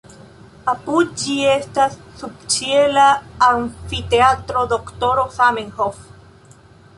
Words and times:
Apud 0.71 1.11
ĝi 1.23 1.35
estas 1.49 1.97
subĉiela 2.21 3.03
amfiteatro 3.49 4.65
Doktoro 4.73 5.27
Zamenhof. 5.39 6.03